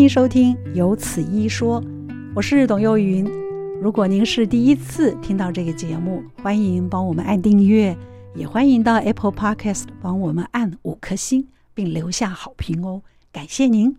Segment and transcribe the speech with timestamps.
[0.00, 1.78] 迎收听《有此一说》，
[2.34, 3.22] 我是董幼云。
[3.82, 7.94] 如果您是第一次听到这个节目，欢迎帮我们按订阅，
[8.34, 13.94] 也欢迎到 Apple Podcast 帮我们按五颗星，并留下好评哦，感谢您！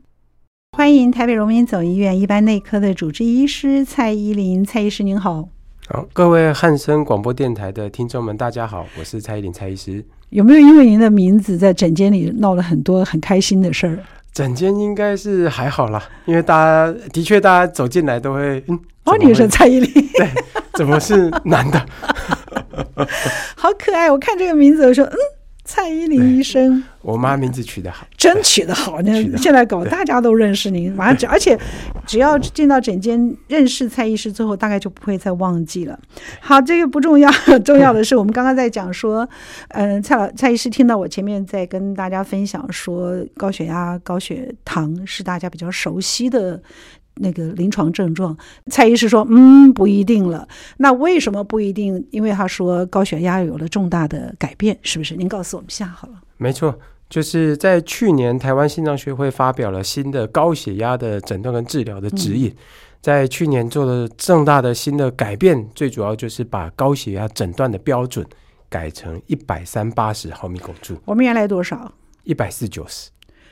[0.75, 5.49] 欢迎台北荣民总医院一般内科的主治医师蔡依林，蔡医师您好。
[5.87, 10.03] 好，各位汉声广播电台的听众们，大家好，我是蔡依林蔡医师。
[10.31, 13.99] 有没有因为您的名字在诊间里闹了很多很开心的事儿？
[14.33, 20.29] 诊间应该是还好啦，因为大家的确大家走进来都会，嗯，哦，你是蔡依林， 对，
[20.73, 21.85] 怎么是男的？
[23.55, 24.09] 好可爱！
[24.09, 25.15] 我看这个名字，我说，嗯。
[25.71, 29.01] 蔡依林医生，我妈名字取得好，真取得好。
[29.03, 31.57] 那现在搞大家都认识您，马上，而且
[32.05, 35.97] 只要进到诊间认识蔡医师之后，大概就不会再忘记了。
[36.41, 37.31] 好，这个不重要，
[37.63, 39.25] 重要的是我们刚刚在讲说，
[39.69, 46.61] 嗯，蔡老蔡医师听到我前面在跟大家分享说，高血压、高血糖是大家比较熟悉的。
[47.21, 48.35] 那个临床症状，
[48.69, 50.47] 蔡医师说，嗯，不一定了。
[50.77, 52.05] 那为什么不一定？
[52.11, 55.15] 因为他说高血压有了重大的改变，是不是？
[55.15, 56.15] 您告诉我们下好了。
[56.37, 56.77] 没错，
[57.09, 62.55] 就是在去年，台湾心脏学会发表了新的高血压的诊断跟治疗的指引，嗯、
[63.01, 68.25] 在去年做了重大的新的改变，最主要就是把高血压诊断的标准
[68.69, 70.97] 改成一百三八十毫米汞柱。
[71.05, 71.91] 我们原来多少？
[72.23, 73.09] 一百四九十。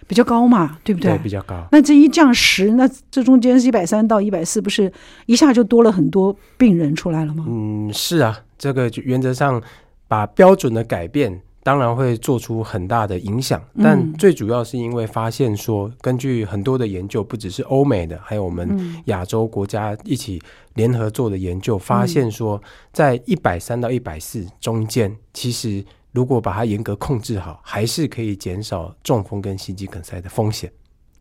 [0.09, 1.11] 比较高嘛，对不对？
[1.11, 1.67] 对，比较高。
[1.71, 4.91] 那这一降十，那这中间是一百三到一百四，不是
[5.27, 7.45] 一下就多了很多病人出来了吗？
[7.47, 9.61] 嗯，是啊，这个原则上
[10.07, 13.61] 把标准的改变，当然会做出很大的影响。
[13.83, 20.41] 但最主要是因为发现说，根据很多的研究，不只是欧美的，还有我们亚洲国家一起
[20.73, 22.59] 联合做的研究，发现说，
[22.91, 25.85] 在一百三到一百四中间，其实。
[26.11, 30.71] 如果把它严格控制好，还是可以减少中风跟心肌梗塞的风险。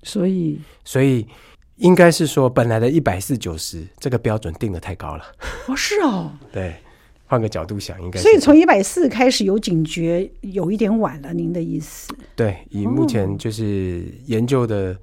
[0.03, 1.27] 所以，所以
[1.77, 5.25] 应该是说，本来的一百四九十这个标准定的太高了。
[5.67, 6.33] 哦，是哦。
[6.51, 6.77] 对，
[7.27, 8.21] 换个角度想，应该。
[8.21, 11.35] 所以从一百四开始有警觉，有一点晚了。
[11.35, 12.09] 您的意思？
[12.35, 14.97] 对，以目前就是研究的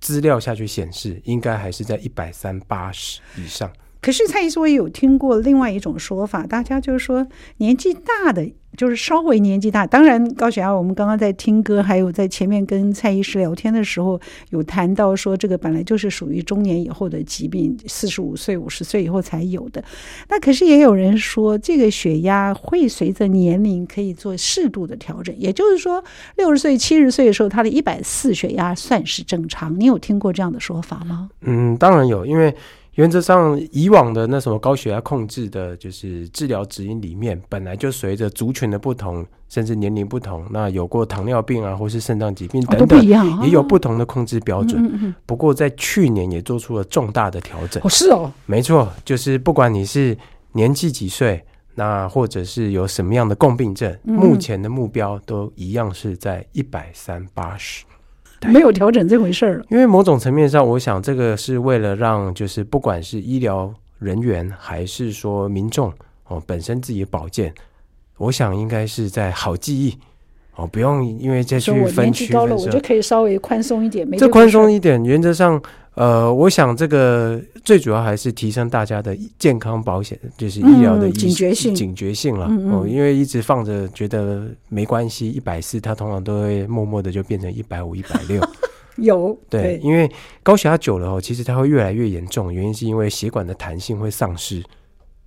[0.00, 3.72] 资料下去显示，应该还是在一百三八十以上。
[4.02, 7.24] 可是蔡医师，我也有听过另外一种说法，大家就是说
[7.58, 8.44] 年纪大的，
[8.76, 14.20] 就是稍微年纪大，当然高血压，我们刚刚在听歌，还有在前面跟蔡医师聊天的时候，
[14.50, 19.84] 有谈到说这个本来就是属于中年以后的疾病，四十五岁、五十岁以后才有的。
[20.28, 26.02] 那可是也有人说，这个血压会随着年龄可以做适度的调整，也就是说，
[26.36, 29.78] 六十岁、七十岁的时候，他的一百四血压算是正常。
[29.78, 31.30] 你有听过这样的说法吗？
[31.42, 32.52] 嗯，当然有，因为。
[32.94, 43.02] 原则上，以往的那什么高血压控制的，就是治疗指引里面，本来就随着族群的不同，甚至年龄不同，那有过糖尿病啊，或是肾脏疾病等等，
[43.42, 45.14] 也有不同的控制标准。
[45.24, 47.82] 不过在去年也做出了重大的调整。
[47.82, 50.14] 哦，是哦，没错，就是不管你是
[50.52, 51.42] 年纪几岁，
[51.74, 57.84] 那或者是有什么样的共病症，目前的目标都一样是在一百三八十。
[58.48, 65.92] 没有调整这回事儿，因为某种层面上，我想这个是为了让就是不管是医疗人员还是说民众
[66.28, 67.52] 哦本身自己的保健，
[68.18, 69.96] 我想应该是在好记忆
[70.56, 71.96] 哦，不用因为再去分区分。
[71.96, 74.10] 我年纪高了，我就可以稍微宽松一点。
[74.12, 75.62] 这宽松一点，原则上。
[75.94, 82.46] 呃，我想这个最主要还是提升大家的健康保险，就是医疗的、嗯、警觉性、警觉性了。
[82.48, 88.40] 嗯嗯哦，因为一直放着觉得没关系，一百四，它通常都会默默的就变成一百五、 一百六。
[88.96, 90.10] 有对，对，因为
[90.42, 94.62] 高血压久了哦，其实它会越来越严重，原因是因为血管的弹性会丧失。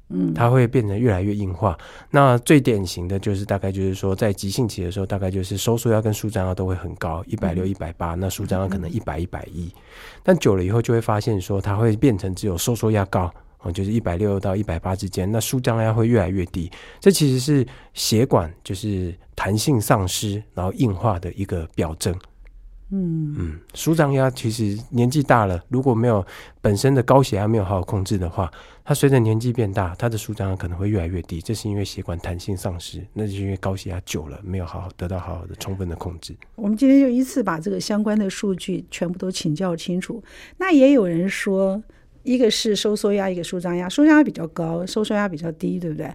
[0.10, 1.76] 嗯，它会变得越来越硬化。
[2.12, 8.14] 那最典型的就是大概就是说，在急性期的时候，大概就是收缩压跟舒张压都会很高，一百六、一百八。
[8.14, 9.74] 那舒张压可能一百、一百一。
[10.22, 15.32] 但久了以后，就会发现说，它会变成只有收缩压高，哦，就是一百六到一百八之间。
[15.32, 16.72] 那舒张压会越来越低。
[17.00, 22.16] 这其实是血管就是弹性丧失，然后硬化的一个表征。
[22.92, 26.24] 嗯嗯，舒张压其实年纪大了，如果没有
[26.62, 28.50] 本身的高血压没有好好控制的话，
[28.88, 31.42] 它随着年纪变大，它的舒张压可能会越来越低。
[31.42, 36.36] 这是因为血管弹性丧失，那就是因为高血压久了没有好好得到好好的充分的控制。
[36.56, 40.24] 我们今天就依次把这个相关的数据全部都请教清楚。
[40.58, 41.82] 那也有人说，
[42.22, 46.14] 一个是收缩压，一个舒张压，舒张压比较高，收缩压比较低，对不对？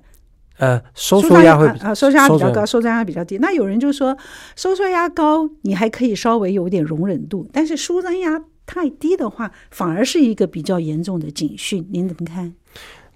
[0.59, 3.39] 呃，收缩压会啊，收缩压比较高，收缩压比较低。
[3.39, 4.17] 那有人就说，
[4.55, 11.85] 收缩压高，你还可以稍微有点容忍度，但是舒张压太低的话，反而是一个比较严重的警讯。
[11.91, 12.55] 您怎么看？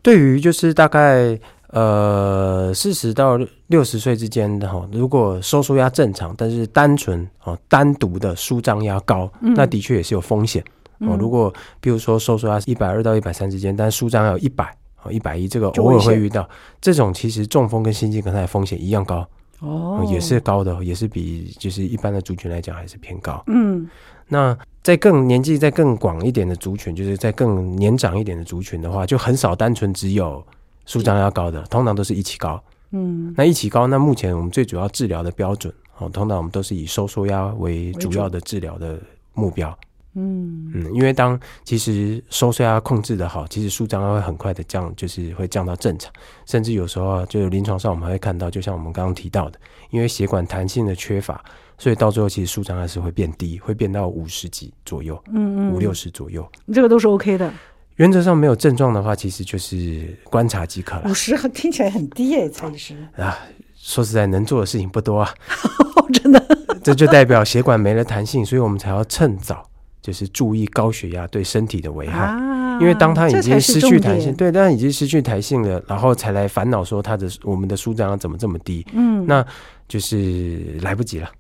[0.03, 10.61] 对于就是大概呃四十到六十岁之间的哈，如果收缩压正常，但是单纯哦单独的舒张压高，嗯，那的确也是有风险
[10.99, 16.49] 哦，如果比如说收缩压是一百二到一百三之间，但舒张要一百哦一百一，这个偶尔会遇到
[16.81, 19.25] 这种，其实中风跟心肌梗塞的风险一样高
[19.61, 23.43] 哦，也是高的，也是比就是一般的族群来讲还是偏高。
[23.47, 23.89] 嗯，
[24.29, 30.44] 那在更年纪再更广一点的族群，就是在更年长一点的族群的话，就很少单纯只有
[30.87, 32.62] 舒张压高的，通常都是一起高。
[32.91, 39.00] 嗯，那一起高，那目前我们最主要治疗的标准哦，通常我们都是以收缩压为主要的治疗的
[39.32, 39.76] 目标。
[40.14, 46.12] 嗯嗯，因为当其实收缩压控制的好，其实舒张压会很快的降，就是会降到正常，
[46.46, 49.58] 甚至有时候啊，就临床上我们会看到，就像我们刚刚提到的，
[49.90, 51.43] 因为血管弹性的缺乏，
[51.78, 57.52] 所以到最后其实舒张压是会变低，会变到五十几左右，嗯嗯，五六十左右，这个都是 OK 的。
[57.96, 61.02] 原则上没有症状的话，其实就是观察即可了。
[61.08, 63.38] 五十 听起来很低哎，蔡医师啊，
[63.76, 65.32] 说实在，能做的事情不多啊，
[66.12, 66.44] 真的。
[66.82, 69.64] 这就代表血管没了弹性，所以我们才要趁早，
[70.05, 72.27] 就是注意高血压对身体的危害。
[72.27, 78.87] 啊、因为当他已经失去弹性，对，当它已经失去弹性了，然后才来烦恼说他的我们的舒张压怎么这么低？
[78.93, 79.43] 嗯，那
[79.89, 81.31] 就是来不及了。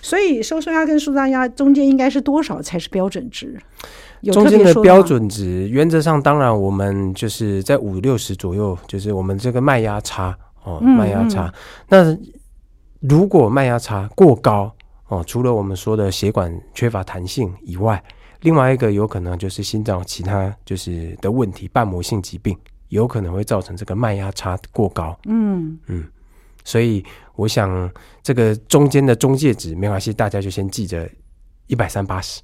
[0.00, 3.58] 所以收缩压跟舒张压中间应该是多少才是标准值？
[4.32, 11.52] 中间的标准值，原则上当然我们就是在五六十左右，就是我们这个脉压差哦，脉压差。
[11.88, 12.16] 那
[13.00, 14.72] 如果脉压差过高
[15.08, 18.02] 哦，除了我们说的血管缺乏弹性以外，
[18.40, 22.56] 另外一个有可能就是心脏其他就是的问题，瓣膜性疾病
[22.88, 25.18] 有可能会造成这个脉压差过高。
[25.26, 26.04] 嗯嗯，
[26.64, 27.04] 所以
[27.36, 27.90] 我想
[28.22, 31.08] 这个中间的中介值没关系，大家就先记着
[31.66, 32.40] 一百三八十。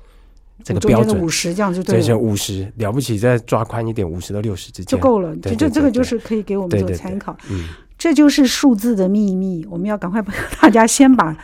[0.62, 5.34] 这个标准五十这样就对了，五十了不起，再抓宽一点，五十到六十之间就够了。
[5.36, 7.34] 就这这个就是可以给我们做参考。
[7.50, 9.66] 嗯，这就是数字的秘密。
[9.70, 11.34] 我们要赶快帮 大家先把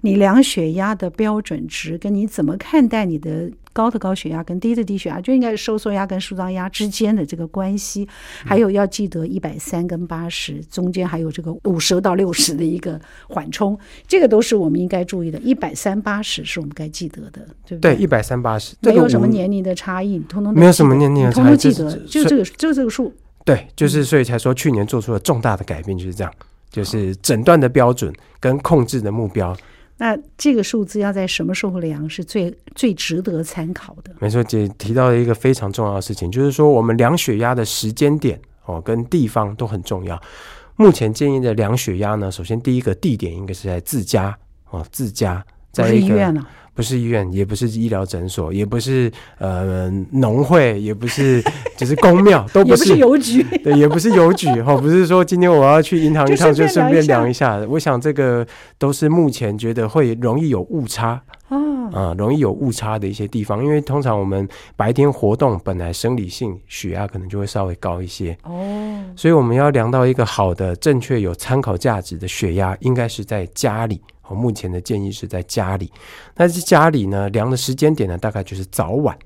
[0.00, 3.50] 你量血压的标准值，跟你怎么看待你的。
[3.76, 8.08] 高的高血压跟低的低血压就应该是收缩压跟舒张压之间的这个关系，
[8.42, 12.98] 还有要记得一百三跟八十中间还有这个五十到六十的一个
[13.28, 13.78] 缓冲，
[14.08, 15.38] 这个都是我们应该注意的。
[15.40, 17.94] 一百三八十是我们该记得的，对不对？
[17.94, 23.12] 对，一百三八十没有什么年龄的差异，通通没有什么年龄的差异，通通记得，就这个就这个数。
[23.44, 26.32] 对，就是所以才说去年做出了重大的改变，就是这样，
[26.70, 28.10] 就是诊断的标准
[28.40, 29.54] 跟控制的目标。
[29.98, 34.12] 那这个数字要在什么时候量是最最值得参考的？
[34.20, 40.20] 没错，姐提到了一个非常重要的事情，就是说我们量血压的时间点哦，跟地方都很重要。
[40.76, 44.36] 目前建议的量血压呢，首先第一个地点应该是在自家
[44.68, 46.46] 哦，自家在医院呢。
[46.76, 51.42] 不是医院，也不是医疗诊所，也不是呃农会，也不是
[51.74, 57.56] 就是公庙， 都不是，邮局， 对，也不是邮局哈，不是说今天我要去银行一 趟就顺便量一下。
[57.70, 58.46] 我想这个
[58.76, 61.18] 都是目前觉得会容易有误差
[61.48, 61.56] 啊，
[61.94, 64.46] 啊，容易有误差的一些地方，因为通常我们
[64.76, 68.36] 白天活动本来生理性血压可能就会稍微高一些。
[68.42, 74.00] 哦，所以我们要量到一个好的、正确、有参考价值的血压，应该是在家里。
[74.28, 75.90] 我目前的建议是在家里，
[76.34, 79.16] 但是家里呢，量的时间点呢，大概就是早晚。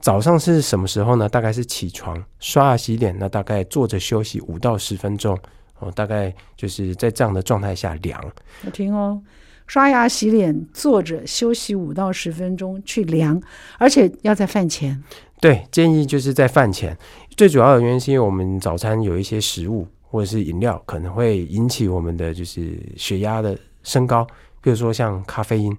[0.00, 1.28] 早上是什么时候呢？
[1.28, 5.36] 大概是起床、刷牙、洗脸，那大概坐着休息五到十分钟。
[5.80, 8.20] 哦，大概就是在这样的状态下量。
[8.64, 9.20] 我听哦，
[9.66, 13.40] 刷牙、洗脸，坐着休息五到十分钟去量，
[13.78, 15.02] 而且要在饭前。
[15.40, 16.96] 对，建议就是在饭前。
[17.36, 23.58] 最主要的原因是因为我们早餐有一些食物或者是饮料，可能会引起我们的就是血压的。
[23.88, 24.26] 升高，
[24.60, 25.74] 比如说像咖啡因，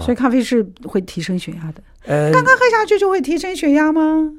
[0.00, 1.82] 所以咖啡是会提升血压的。
[2.06, 4.32] 呃，刚刚喝下去就会提升血压吗？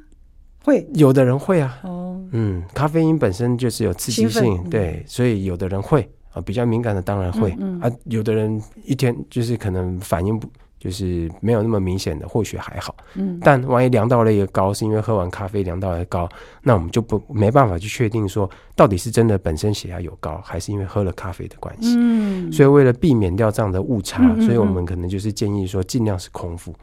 [0.64, 1.80] 会，有的人会啊。
[1.84, 10.50] 哦，嗯，咖啡因本身就是有刺激性，嗯、对，所以有的人会啊，比较敏感的当然会、嗯嗯、啊，有的人一天就是可能反应不。
[10.88, 12.96] 就是没有那么明显的，或许还好。
[13.16, 16.30] 嗯，但万一量到了一个高，是因为喝完咖啡量到了高，
[16.64, 21.96] 那我们就不没办法去确定说到底是真的本身血压有高，还是因为喝了咖啡的关系。
[21.98, 26.74] 嗯，所以为了避免掉这样的误差，嗯嗯嗯，所以我们可能就是建议说尽量是空腹，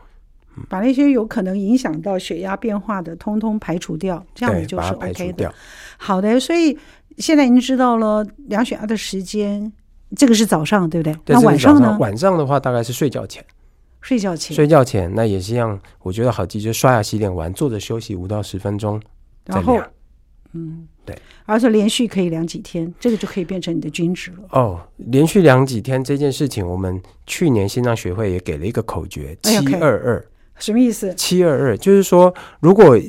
[0.59, 5.51] 嗯，把那些有可能影响到血压变化的通通排除掉，这样子就是 OK 的。
[5.97, 6.79] 好的，所以
[7.17, 9.73] 现在已经知道了量血压的时间，
[10.15, 11.15] 这个是早上，对不对？
[11.25, 11.97] 对，那晚上呢？
[11.99, 13.43] 晚上的话大概是睡觉前。
[14.05, 19.01] 睡觉前，睡觉前那也是一样，我觉得好记，就刷牙洗脸完，坐着休息五到十分钟，
[19.47, 19.81] 然后，
[20.53, 24.47] 嗯，对，而且连续可以量几天，这个就可以变成你的均值了。
[24.51, 30.23] 哦，连续量几天这件事情，我们去年心脏学会也给了一个口诀：七二二。
[30.59, 31.15] 什么意思？
[31.15, 33.01] 七二二就是说，如果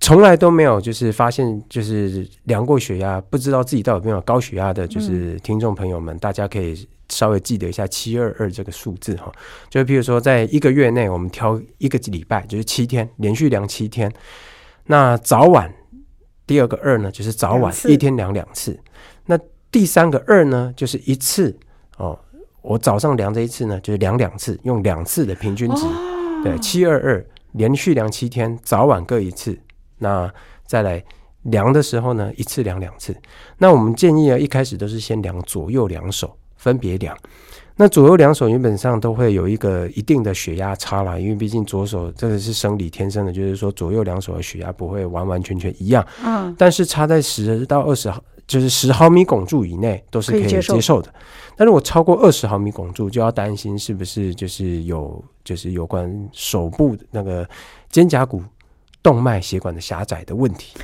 [0.00, 6.88] 从来都没有就是发现就是量过血压，不知道自己到底有没有高血压的，就是听众朋友们，嗯、大家可以。
[7.12, 9.30] 稍微记得一下七二二这个数字哈。
[9.68, 14.12] 就譬如说，在一个月内，我们挑一个礼拜，就是七天，连续量七天。
[14.86, 15.72] 那早晚
[16.46, 18.78] 第二个二呢，就是早晚一天量两次。
[19.26, 19.38] 那
[19.70, 21.56] 第三个二呢，就是一次
[21.98, 22.18] 哦。
[22.62, 25.84] 我早上量这一次呢，就是量两次，用两次的平均值。
[26.44, 29.58] 对，七二二连续量七天，早晚各一次。
[29.98, 30.32] 那
[30.64, 31.02] 再来
[31.42, 33.16] 量的时候呢，一次量两次。
[33.58, 37.16] 那我们建议啊，一开始都是先量左右两手，分别量。
[37.74, 46.06] 那左右两手原本上都会有一个一定的血压差啦，因为毕竟左手这个是生理天生的，就是说左右两手的血压不会完完全全一样。
[46.24, 46.54] 嗯。
[46.56, 51.12] 但是差在十到二十毫，就是十毫米汞柱以内都是可以接受的。
[51.56, 57.48] 但如果超过二十毫米汞柱，就要担心是不是就是有就是有关手部那个
[57.90, 58.42] 肩胛骨
[59.02, 60.76] 动脉血管的狭窄的问题。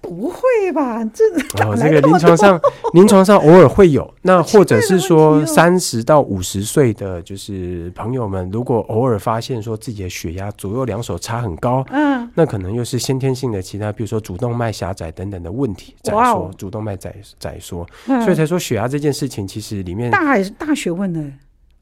[0.00, 1.04] 不会吧？
[1.06, 1.24] 这
[1.64, 2.60] 哦，这个临床上，
[2.94, 4.08] 临床上偶尔会有。
[4.22, 15.94] 那或者是说，三十到五十岁的就是朋友们，如果偶尔发现说自己的血压左右两手差很高，嗯，那可能又是先天性的其他，比如说主动脉狭窄等等的问题。
[16.02, 21.32] 再说主动脉窄窄缩，所以才说血压这件事情其实里面大是大学问呢。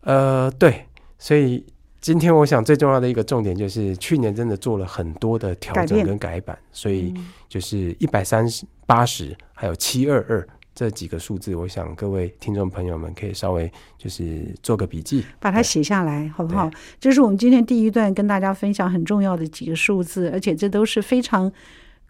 [0.02, 0.84] 呃，对，
[1.18, 1.64] 所以。
[2.02, 7.12] 今天我想最重要的一个重点就是，去年真的做了很多的调整跟改版，所以
[7.50, 16.70] 就是一百三十八十还有七二二这几个数字，我想各位听众朋友们可以稍微就是做个笔记，把它写下来，好不好？
[16.98, 21.52] 这是我们今天第一段跟大家分享很重要的几个数字，而且这都是非常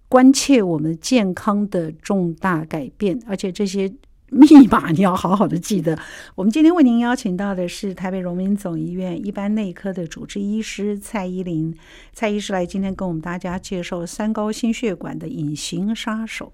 [0.09, 3.91] 关切我们健康的重大改变，而且这些。
[4.31, 5.99] 密码你要好好的记得。
[6.35, 11.77] 我们今天为您邀请到的是台北荣民总医院一般内科的主治医师蔡依林，
[12.13, 16.53] 蔡医师来今天跟我们大家介绍三高心血管的隐形杀手。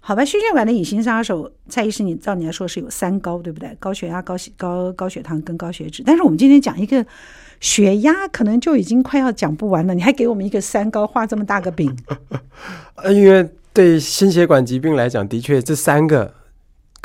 [0.00, 3.74] 好吧，心血管的隐形杀手，蔡医师，你照你来说是有三高，对不对？
[3.80, 6.02] 高血压、高血高高血糖跟高血脂。
[6.04, 7.06] 但是我们今天讲一个
[7.58, 9.94] 血压，可能就已经快要讲不完了。
[9.94, 11.96] 你还给我们一个三高，画这么大个饼？
[12.96, 16.34] 呃，因为对心血管疾病来讲，的确这三个。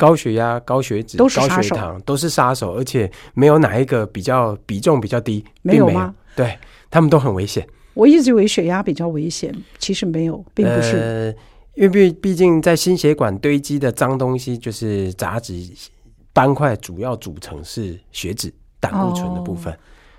[0.00, 6.14] 高血压、高血脂、高血糖都是杀手，而且没有哪一个比较比重比较低，并没有，吗？
[6.34, 6.58] 对，
[6.90, 7.68] 他们都很危险。
[7.92, 10.96] 我一直以为血压比较危险，其实没有，并不是。
[10.96, 11.34] 呃，
[11.74, 15.52] 因为毕毕竟在心血管堆积的脏东西就是杂质
[16.32, 19.70] 斑块，主要组成是血脂、胆固醇的部分。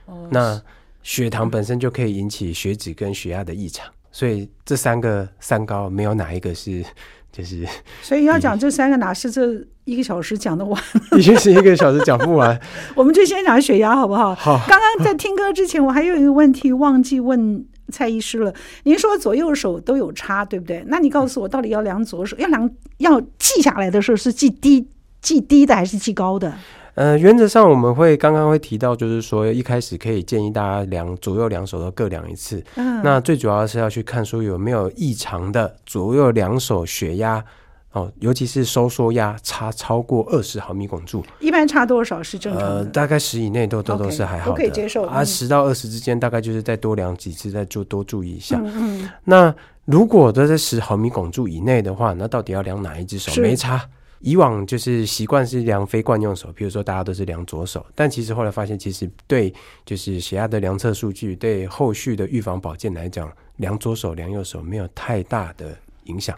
[0.06, 0.62] 哦，那
[1.02, 6.86] 血糖本身就可以引起血脂跟血压的异常，所以这三个三高没有哪一个是。
[7.32, 7.66] 就是，
[8.02, 9.48] 所以要讲这三个，哪是这
[9.86, 10.84] 一个小时讲得完？
[11.12, 12.60] 的确是一个小时讲不完。
[12.94, 14.36] 我们就先讲血压，好不好？
[14.36, 14.60] 好。
[14.68, 18.54] 刚刚在听歌之前，我还有一个问题忘记问蔡医师了。
[18.84, 20.84] 您说左右手都有差，对不对？
[20.88, 24.86] 那你告诉我，到底要量左手，要量要记下来的时候是记低
[25.22, 26.54] 记低的还是记高的？
[26.96, 32.64] 呃，原则上我们会刚刚会提到，就是说一开始可以建议大家量左右两手都各量一次。
[32.76, 37.44] 嗯，那最主要是要去看说有没有异常的左右两手血压
[37.94, 41.24] 哦，尤其是收缩压差超过二十毫米汞柱。
[41.40, 42.68] 一般差多少是正常的？
[42.68, 45.04] 呃，大概十以内都都都是还好的，可以接受。
[45.06, 48.58] 啊，十到二十之间，大概就是再多量几次，再做多注意一下。
[48.64, 49.10] 嗯嗯。
[49.26, 49.54] 那
[49.86, 53.42] 如果都在十毫米汞柱以内的话，那到底要量哪一只手？
[53.42, 53.82] 没差。
[54.22, 59.54] 以往就是习惯是量非惯用手，比如说大家都是量左手，但其实后来发现，其实对
[59.86, 65.75] 就是血压的量测数据，对后续的预防保健来讲，量左手量右手没有太大的
[66.06, 66.38] 影响。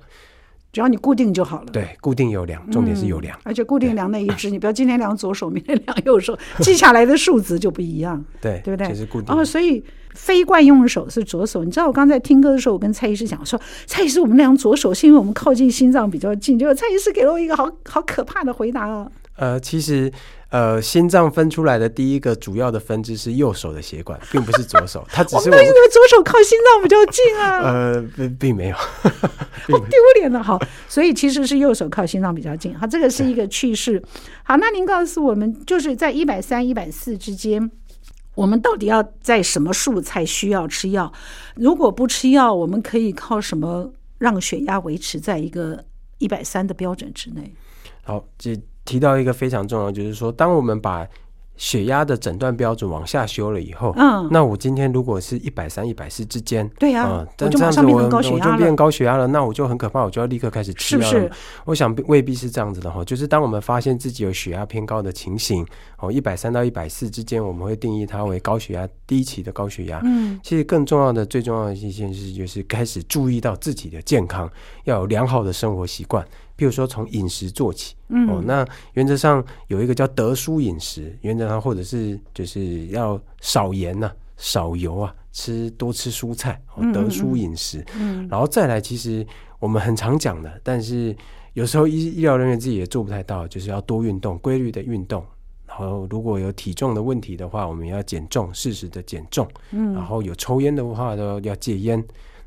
[0.74, 1.68] 只要你固定就好了。
[1.72, 8.22] 对，固定有量，重点是有量，嗯、而且固定量那一只，你不要今天量左手， 明天量右手，记下来的数值就不一样。
[8.42, 8.90] 对，对不对？
[8.90, 9.34] 就是固定。
[9.34, 9.82] 哦，所以
[10.16, 11.64] 非惯用手是左手。
[11.64, 16.58] 你知道我刚才听歌的时候，我跟蔡医师讲说，蔡医师，我们量左手是因为我们靠近心脏比较近。
[16.58, 19.08] 结果蔡医师给了我一个好好可怕的回答啊。
[19.38, 20.12] 呃，其实。
[20.54, 25.04] 呃，心脏分出来的第一个主要的分支是右手的血管，并不是左手。
[25.10, 27.58] 它只是我们为什么左手靠心脏比较近啊？
[27.66, 28.86] 呃，并并没有，好
[29.90, 30.44] 丢脸了。
[30.44, 32.78] 好，所以其实是右手靠心脏比较近。
[32.78, 34.00] 好，这个是一个趣事。
[34.44, 37.72] 好，那您告诉我们，就是在一百三、一百四之间，
[38.36, 41.12] 我们到底要在什么数才需要吃药？
[41.56, 45.84] 如果不吃药，我们可以靠什么让血压维持在一个
[46.20, 47.52] 一百三的标准之内？
[48.04, 48.56] 好，这。
[48.86, 51.08] 提到一个非常重要，就是说，当我们把
[51.56, 61.08] 血压的诊断标准往下修了以后，嗯，那我今天如果是一百三、一百四之间，对呀、啊，但这样子我我就变高血压了，那我就很可怕，我就要立刻开始吃药了。
[61.08, 61.32] 是不是？
[61.66, 65.64] 我想未必是这样子的哈，就是当我们发现自己有血压偏高的情形，
[66.00, 70.02] 哦，一百三到一百四之间，我们会定义它为高血压、低期的高血压。
[70.04, 74.50] 嗯，其实更重要的、最重要的一件事就是开始注意到自己的健康，
[74.86, 76.26] 要有良好的生活习惯。
[76.58, 89.26] 譬如说从饮食做起，嗯、哦，那原则上有一个叫得蔬饮食，原则上或者是就是要少盐呐、啊，少油啊，吃多吃蔬菜，哦、得蔬饮食，嗯，嗯，然后再来，其实
[89.60, 91.16] 我们很常讲的，但是
[91.54, 95.26] 有时候医医疗人员自己也做不太到，就是要多运动，规律的运动。
[95.66, 99.48] 然后如果有体重的问题的话，我们要减重，适时的减重。
[99.72, 102.04] 嗯，然后有抽烟的话都要戒烟。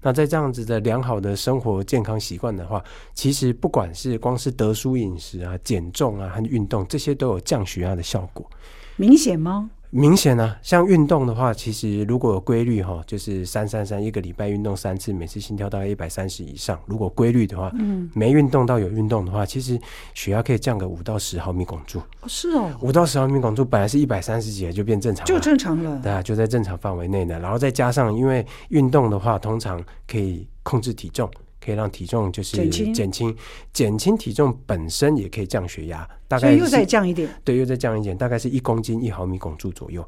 [0.07, 2.81] 那在这样子的良好的生活健康习惯的话，
[3.13, 8.49] 其实不管是光是得舒饮食啊、减重啊和运动，这些都有降血压的效果。
[8.95, 9.69] 明显吗？
[9.91, 16.79] 明显啊，像运动的话，其实如果有规律哈，就是三三三，一个礼拜运动三次，每次心跳大概一百三十以上。
[16.87, 19.81] 如果规律的话，嗯，没运动到有运动的话，其实
[20.13, 21.99] 血压可以降个五到十毫米汞柱。
[21.99, 26.01] 哦是哦，五到十毫米汞柱本来是一百三十几，就变正常了，就正常了。
[26.03, 27.39] 对啊，就在正常范围内的。
[27.39, 31.31] 然后再加上，因为运动的话，通常可以控制体重。
[31.65, 33.37] 可以让体重就是减轻，减轻
[33.73, 40.07] 减轻体重本身也可以降血压，大概又再降一点，对，又再降一点，大概是一公斤一毫米汞柱左右。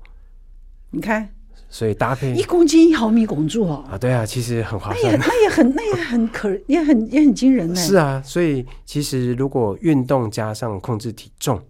[0.90, 1.28] 你看，
[1.68, 7.74] 所以搭配一公斤一毫米汞柱哦，啊，对啊，其实很划算，那也那也很那也很可也很也很惊人呢。
[7.74, 11.60] 是啊，所以其实如果运动加上控制体重，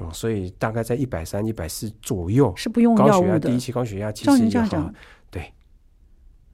[0.00, 3.40] 嗯，所以大概在一百三、一百四左右是不用药物的。
[3.40, 4.90] 第一期高血压其实也好。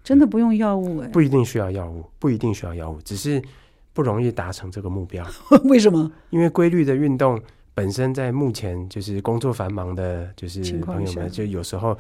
[0.02, 3.40] 真的不用药物哎、欸，不一定需要药物，不一定需要药物，只是
[3.92, 5.25] 不容易达成这个目标。
[5.64, 6.11] 为什么？
[6.30, 7.40] 因为规律的运动
[7.75, 11.97] 本身在目前就是工作繁忙的，就是朋友们就有时候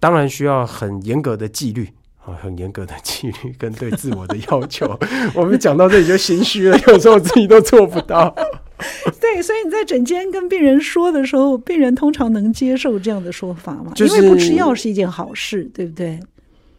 [0.00, 1.88] 当然需要很严格的纪律
[2.24, 4.98] 啊，很严格的纪律跟对自我的要求。
[5.34, 8.34] 我们讲到这里就心虚了，有时候自己都做不到。
[9.20, 13.92] 对，所以你在诊间跟病人说的时候，病人通常能接受这样的说法吗？
[13.94, 16.20] 就是、因为不吃药是一件好事，对不对？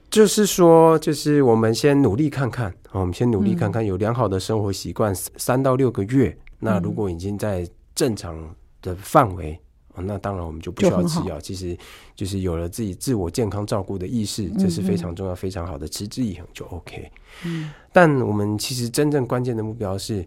[0.10, 9.60] 就是说，就是我们先努力看看啊，我们先努力看看，有良好的生活习惯，三到六个月，那如果已经在正常的范围，
[9.96, 11.40] 那当然我们就不需要吃药。
[11.42, 11.78] 其实
[12.16, 17.12] 就是有了自己自我健康照顾的意识，这是非常重要、非常好的，持之以恒就 OK。
[17.46, 20.26] 嗯，但我们其实真正关键的目标是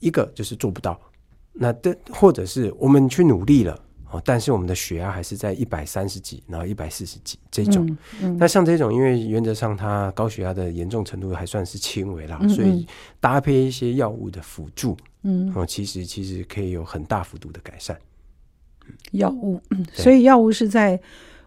[0.00, 1.00] 一个，就是做不到，
[1.52, 3.80] 那的或者是我们去努力了。
[4.24, 7.86] 但是我们的血压还是在一百三十几，然后一百四十几这种。
[7.86, 12.86] 嗯嗯、那像这种，因为原则上它高血压的严重程度还算是轻微啦，所以
[13.20, 17.98] 搭配一些药物的辅助，嗯，其实其实可以有很大幅度的改善。
[19.12, 19.60] 药物，
[19.92, 21.00] 所以药物是在。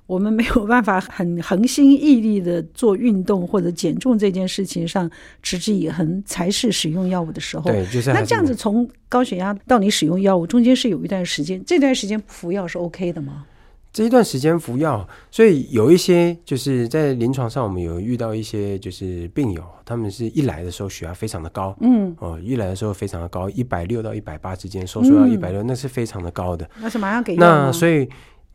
[0.08, 5.12] 我们没有办法很恒心毅力的做运动或者减重这件事情上
[5.44, 7.66] 持之以恒，才是使用药物的时候。
[7.66, 13.46] 对，就是那这样子，从高血压到你使用药物中间是有一段时间，这段时间服药是 OK 的吗？
[13.92, 26.70] 这一段时间服药，所以有一些就是在临床上，我们有遇到一些就是病友，他们是一来的时候血压非常的高，嗯，哦，一来的时候非常的高，一百六到一百八之间，收缩到一百六，那是非常的高的。
[26.80, 27.40] 那是马上给药。
[27.42, 28.08] 那所以。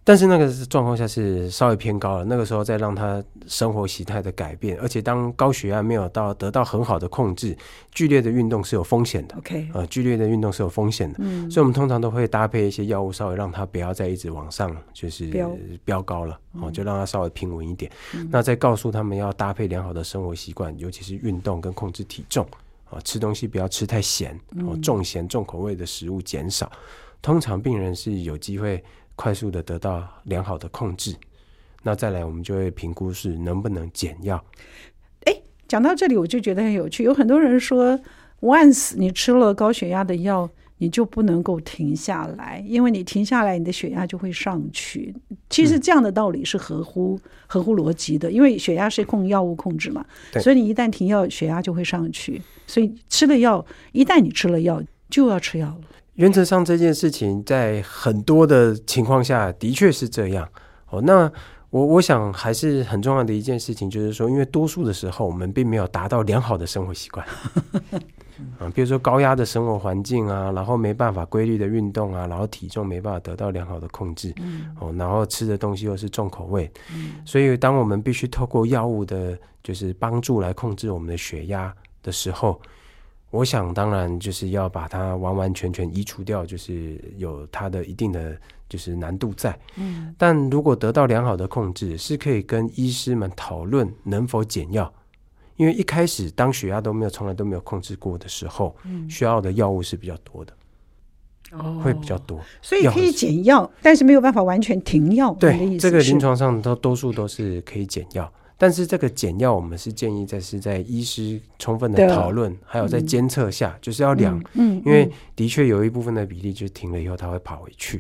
[0.05, 7.57] 但是那个状况下是稍微偏高了，那个时候再让他生活习态的改变，而且当高血压没有到得到很好的控制，
[7.93, 9.37] 剧烈的运动是有风险的。
[9.37, 11.19] OK，呃，剧烈的运动是有风险的。
[11.21, 15.31] 嗯，所以我们通常都会搭配一些药物，稍微让他不要再一直往上，就是
[15.85, 17.89] 飙高了，哦，就让他稍微平稳一点。
[18.15, 22.45] 嗯，那再告诉他们要搭配良好的生活习惯，尤其是运动跟控制体重，
[22.91, 24.37] 啊，吃东西不要吃太咸，
[24.67, 26.69] 哦，重咸重口味的食物减少。
[27.21, 28.83] 通常病人是有机会。
[29.23, 31.15] 快速的得到良好的控制，
[31.85, 34.45] 那再来我们就会评估是能不能减药。
[35.27, 37.97] 哎，讲到这里我就觉得很有趣，有很多人说
[38.41, 45.15] ，once 你吃了高血压的药，你就不能够停下来，因为你停下来，你的血压就会上去。
[45.49, 52.43] 其实这样的道理是合乎、嗯、合乎逻辑的，因为血压是控药物控制嘛，对所以你一旦停药，血压就会上去。
[52.67, 55.83] 所以吃了药，一旦你吃了药，就要吃药了。
[56.15, 60.47] 原则上这件事情在很多的情况下的确是这样
[60.91, 61.01] 哦。
[61.01, 61.31] 那
[61.71, 67.27] 我我想还是很重要的一件事情，就是说，因为多数的时候我们并没有达到良好的生活习惯，
[68.61, 74.35] 啊，比如说高压的生活环境啊，然后没办法规律的运动啊，然后体重没办法得到良好的控制，
[74.79, 76.71] 哦，然后吃的东西又是重口味，
[77.25, 82.61] 所以当我们必须透过药物的，就是帮助来控制我们的血压的时候。
[83.33, 88.37] 我想，当然就是要把它完完全全移除掉，就是有它的一定的
[88.69, 89.59] 就是难度在。
[89.77, 94.93] 嗯，但如果得到良好的控制，是可以跟医师们讨论能否减药。
[95.57, 100.53] 因为一开始当血压都没有从来都没有控制过的时候，嗯，需要的药物是比较多的，
[101.53, 105.33] 哦，会比较多，所以可以减药，但是没有办法完全停药。
[105.35, 108.31] 对，这个临床上都多数都是可以减药。
[108.63, 117.99] 但是这个减药，我们是建议在是在医师充分的讨论，还有在监测下，嗯、就是要量，嗯，嗯因为的确有一部分的比例就是停了以后，它会跑回去，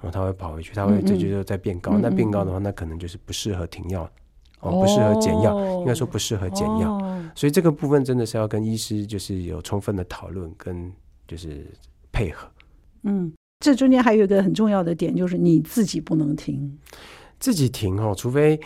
[0.00, 4.08] 然后它会跑回去，它会这就在变高，那、嗯、变高的话，那可能就是不适合停药，
[4.60, 10.92] 哦，不适合减药，应该说不适合减药，哦、所以这个部分真的是要跟医师就是有充分的讨论跟
[11.26, 11.66] 就是
[12.12, 12.48] 配合，
[13.02, 16.78] 嗯，这中间还有一个很重要的点，就是你自己不能停，
[17.40, 18.60] 自己停哦，除非。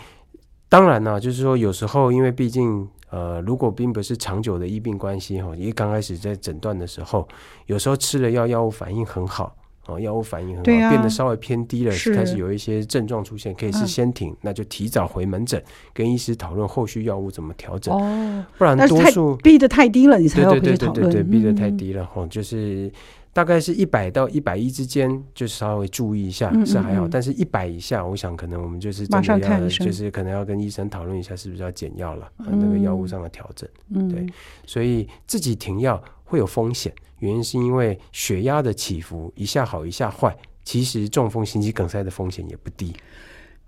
[0.73, 7.27] 当然呢、啊，就是说有时候，因为毕竟，呃，如果并不是长久的医病关系哈，因为刚开始在诊断的时候，
[7.67, 9.55] 有时候吃了药，药物反应很好，
[9.85, 12.15] 哦，药物反应很好，啊、变得稍微偏低了，是。
[12.15, 22.91] 开始有一些症状出现，可以是先停，嗯、那就提早回门诊，跟医师讨论后续药物怎么调整，哦，不然多数逼得太低了，你才要回去讨论，对对对对对，逼得太低了哈，就是。
[23.33, 33.67] 大概是一百到一百一之间，就稍微注意一下是还好，嗯嗯嗯，但是一百以下，我想可能我们就是真的要，就是可能要跟医生讨论一下，是不是要减药了，嗯、那个药物上的调整。
[33.89, 34.23] 嗯、对，
[34.67, 42.93] 所以自己停药会有风险，原因是因为血压的起伏一下好一下坏，其实中风、心肌梗塞的风险也不低。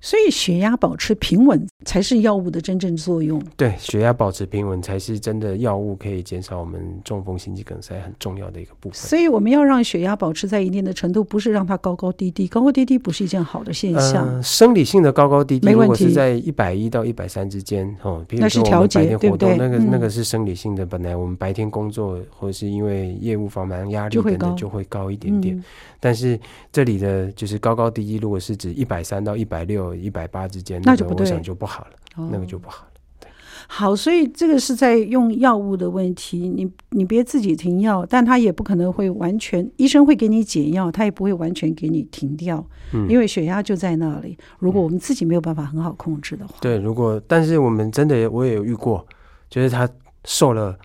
[0.06, 3.42] 所以血压保持平稳才是药物的真正作用。
[3.58, 9.00] 对，血压保持平稳才是真的药物可以减少我们中风、心肌梗塞很重要的一个部分。
[9.10, 14.28] 所以我们要让血压保持在一定的程度，不是让它高高低低，高高低低不是一件好的现象。
[14.28, 25.58] 呃、生理性的高高低低，如果是在一百一到一百三之间哦，比如说我们白天活动，那个那个是生理性的，本来我们白天工作或者是因为业务繁忙压力等等就会高一点点。
[25.58, 25.64] 嗯、
[26.00, 26.40] 但是
[26.72, 29.95] 这里的就是高高低低，如果是指一百三到一百六。
[29.96, 32.92] 一百八之间，那就不对，我想就不好了，哦、那个就不好了。
[33.20, 33.30] 对，
[33.68, 44.38] 好，所以这个是在用药物的问题，你你别自己停药，但他也不可能会完全，医生会给你减药，他也不会完全给你停掉，嗯、因为血压就在那里。
[44.60, 49.06] 如果我们自己没有办法很好控制的话，对，如果但是我们真的我也有遇过，
[49.50, 49.90] 就是他
[50.26, 50.78] 瘦了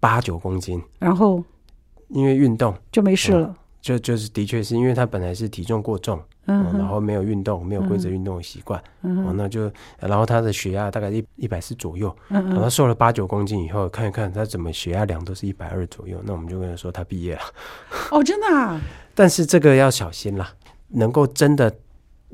[0.00, 1.42] 八九公斤，然后？
[2.08, 2.72] 因为运动。
[2.92, 6.20] 就没事了，嗯、就就是的确是因为他本来是体重过重。
[6.46, 17.40] 嗯，然后没有运动，没有规则运动的习惯，嗯，那就，然后他的血压大概一一百四左右，嗯，然后瘦了八九公斤以后，看一看他怎么血压量都是一百二左右，那我们就跟他说他毕业了。
[18.10, 18.80] 哦， 真的啊？
[19.14, 20.52] 但是这个要小心啦，
[20.88, 21.74] 能够真的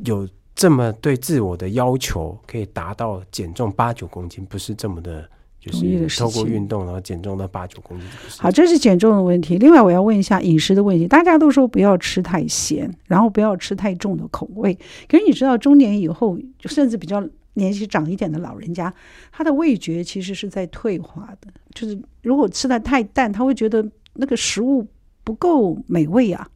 [0.05, 5.29] 有这么对自我的要求，可以达到减重八九公斤，不是这么的。
[5.61, 8.09] 就是透过运动，然后减重到八九公斤。
[8.39, 9.59] 好，这是减重的问题。
[9.59, 11.07] 另外，我要问一下饮食的问题。
[11.07, 14.73] 大家都说不要吃太咸，然后不要吃太重的口味。
[15.07, 17.23] 可是你知道，中年以后，甚至比较
[17.55, 18.93] 年纪长一点的老人家，
[19.31, 21.53] 他的味觉其实是在退化的。
[21.75, 24.87] 就是如果吃的太淡，他会觉得那个食物
[25.23, 26.49] 不够美味啊。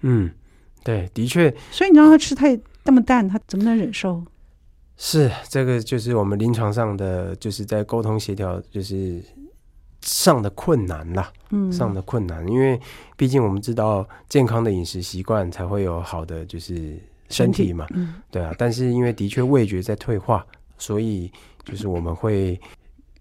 [0.00, 0.30] 嗯，
[0.82, 1.54] 对，的确。
[1.70, 4.24] 所以你让他吃太那么淡，他怎么能忍受？
[4.96, 9.22] 是这个，就是我们临床上的，就是在沟通协调，就是
[10.00, 12.80] 上的困难啦，嗯，上的困难，因为
[13.16, 20.46] 毕竟我们知道健康的饮食习惯才会有好的就是身体嘛，嗯，对啊，但是因为的确味觉在退化，
[20.78, 21.30] 所以
[21.64, 22.58] 就是我们会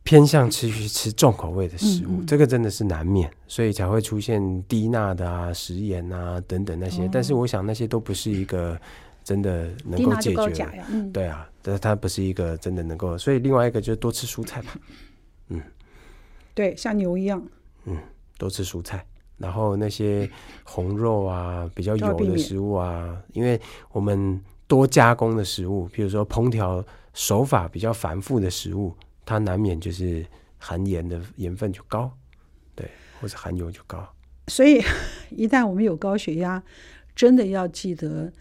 [0.03, 8.79] 偏向吃去吃重口味的食物，嗯嗯，这个真的是难免，所以才会出现低钠的啊、食盐啊等等那些，哦，但是我想那些都不是一个。
[9.25, 10.63] 真的能够解决？
[10.87, 14.77] 嗯、对啊，但是它不是一个真的能够，所以另外一个就是多吃蔬菜吧。
[15.49, 15.59] 嗯，
[16.53, 17.43] 对，像牛一样。
[17.85, 17.97] 嗯，
[18.37, 19.03] 多吃蔬菜，
[19.39, 20.29] 然后那些
[20.63, 23.59] 红肉啊、比较油的食物啊，因为
[23.91, 30.23] 我们多加工的食物，比如说烹调手法比较繁复的食物，它难免就是
[30.59, 32.15] 含盐的盐分就高，
[32.75, 32.87] 对，
[33.19, 34.07] 或者含油就高。
[34.49, 34.83] 所以
[35.31, 36.61] 一旦我们有高血压，
[37.15, 38.31] 真的要记得。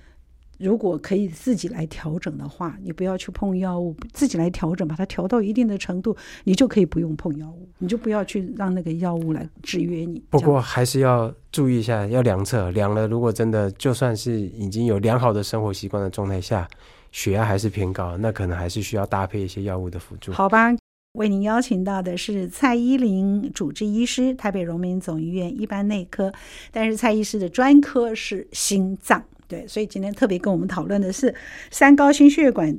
[0.58, 10.22] 如果可以自己来调整的话，你不要去碰药物，自己来调整，把它调到一定的程度，你就可以不用碰药物，你就不要去让那个药物来制约你。
[10.30, 16.68] 不过还是要注意一下，要量测，量了如果真的就算是已经有良好的生活习惯的状态下，
[17.12, 20.32] 血压还是偏高，那可能还是需要搭配一些药物的辅助。
[20.32, 20.74] 好吧，
[21.14, 26.32] 为您邀请到的是蔡依林主治医师，台北荣民总医院一般内科，
[26.72, 29.22] 但是蔡医师的专科是心脏。
[29.46, 31.34] 对，所以今天特别跟我们讨论的是
[31.70, 32.76] 三高心血管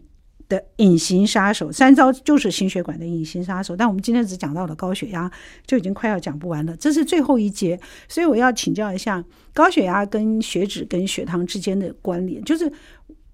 [0.47, 3.75] 的隐形杀手，三高就是心血管的隐形杀手。
[3.75, 5.31] 但我们今天只讲到了高血压，
[5.65, 6.75] 就已经快要讲不完了。
[6.77, 9.23] 这是最后一节，所以我要请教一下
[9.53, 12.43] 高血压跟血脂跟血糖之间的关联。
[12.43, 12.71] 就是，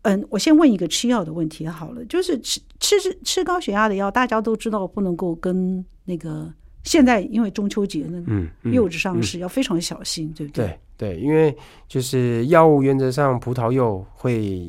[0.03, 6.53] 嗯，我先问一个吃药的问题好了，就是吃吃吃高血压的药，大家都知道不能够跟那个。
[6.83, 10.65] 现在因为中秋节呢，嗯，柚子上市要非常小心，对不对？
[10.97, 11.55] 对对，因为
[11.87, 14.61] 就是药物原则上葡萄柚会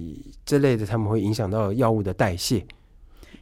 [0.44, 2.64] 这类的，他们会影响到药物的代谢。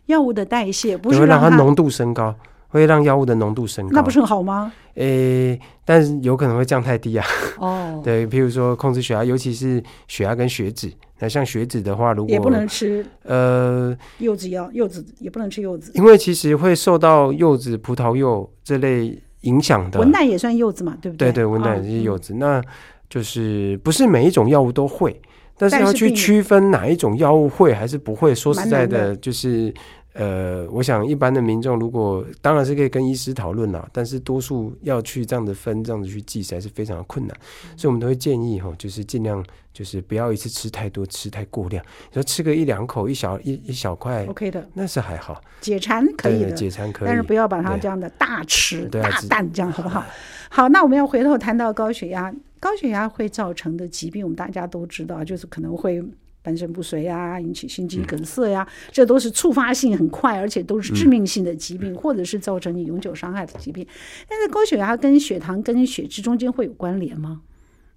[0.07, 2.35] 药物的代谢，不是会让它浓度升高，
[2.67, 4.73] 会让药物的浓度升高，那不是很好吗？
[4.95, 7.25] 诶、欸，但是有可能会降太低啊。
[7.59, 10.93] 哦， 对，譬如说控制血压，尤其是血压跟血脂。
[11.21, 20.01] 那像血脂的话，如果也不能吃，呃，柚子药，柚子也不能吃柚子，因为其实会受到柚子、葡萄柚这类影响的。
[20.01, 21.29] 文旦也算柚子嘛，对不对？
[21.29, 22.37] 对对，文旦也是柚子，哦。
[22.41, 22.63] 那
[23.09, 25.21] 就是不是每一种药物都会，
[25.57, 28.35] 但是要去区分哪一种药物会还是不会。
[28.35, 29.73] 说实在的，就是。
[30.13, 50.05] 呃，我想一般的民众如果当然是可以跟医师讨论啦，但是多数要去这样的分，这样子去记，实在是非常的困难，嗯、所以我们都会建议哈，就是尽量就是不要一次吃太多，吃太过量，你说吃个一两口，一小一一小块，OK 的，那是还好，解馋可以的，解馋可以，但是不要把它这样的大吃大啖，这样好不好？
[50.51, 56.03] 好，那我们要回头谈到高血压，高血压会造成的疾病，我们大家都知道，就是可能会。
[56.43, 63.87] 半身不遂啊，引起心肌梗塞呀、这都是触发性很快，而且都是致命性的疾病，嗯、或者是造成你永久伤害的疾病。
[64.29, 67.43] 但是高血压跟血糖跟血脂中间会有关联吗？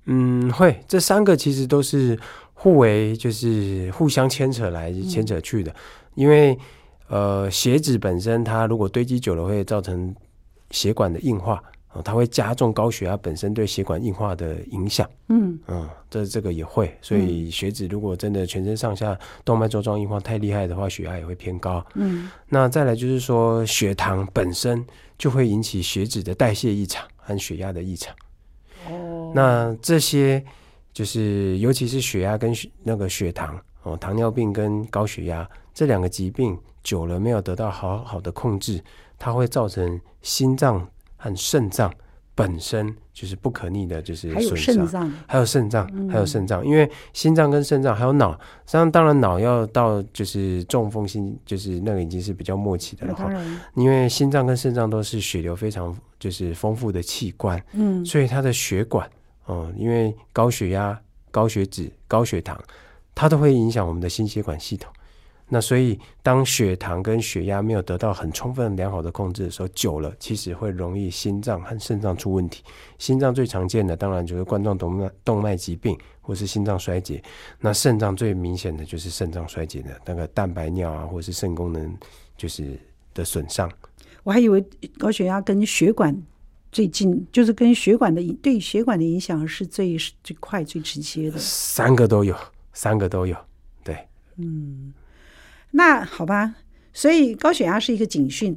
[0.05, 0.83] 嗯，会。
[0.87, 2.19] 这三个其实都是
[2.53, 5.71] 互为，就是互相牵扯来牵扯去的。
[5.71, 5.75] 嗯、
[6.15, 6.57] 因为
[7.07, 10.13] 呃，血脂本身它如果堆积久了，会造成
[10.71, 11.63] 血管的硬化。
[12.01, 15.07] 它会加重高血压本身对血管硬化的影响。
[15.29, 21.85] 嗯嗯，这这个也会，所以血脂如果真的全身上下动脉粥状硬化太厉害的话，血压也会偏高。
[21.95, 24.83] 嗯，那再来就是说，血糖本身
[25.17, 28.15] 就会引起血脂的代谢异常和血压的异常。
[28.89, 30.43] 哦，那这些
[30.91, 38.83] 就是尤其是血压跟血那个血糖哦，糖尿病跟高血压这两个疾病久了没有得到好好的控制，
[39.17, 40.87] 它会造成心脏。
[41.23, 41.89] 和肾脏
[42.35, 44.57] 本身就是不可逆的，就是损
[44.87, 45.09] 伤。
[45.25, 46.65] 还有肾脏，还有肾脏，还有肾脏。
[46.65, 48.37] 因为心脏跟肾脏还有脑，
[48.69, 53.15] 当当然脑要到就是中风心，就是那个已经是比较末期的了。
[53.15, 53.31] 哈，
[53.75, 59.07] 因为心脏跟肾脏都是血流非常就是丰富的器官，嗯，所以它的血管，
[59.45, 60.99] 哦、嗯，因为高血压、
[61.31, 62.59] 高血脂、高血糖，
[63.15, 64.91] 它都会影响我们的心血管系统。
[65.53, 72.63] 那所以，当血糖跟血压没有得到很充分良好的控制的时候，久了其实会容易心脏和肾脏出问题。
[72.97, 77.21] 心脏最常见的当然就是冠状动脉动脉疾病，或是心脏衰竭。
[77.59, 81.95] 那肾脏最明显的就是肾脏衰竭的那个蛋白尿啊，或是肾功能
[82.35, 82.75] 就是
[83.13, 83.71] 的损伤。
[84.23, 84.59] 我还以为
[84.97, 86.19] 高血压跟血管
[86.71, 91.37] 最近，就是跟血管的对血管的影响是最最快最直接的。
[91.37, 92.35] 三个都有，
[92.73, 93.37] 三个都有，
[93.83, 93.95] 对，
[94.37, 94.91] 嗯。
[95.75, 96.53] 那好吧，
[96.93, 98.55] 所以高血压是一个警讯，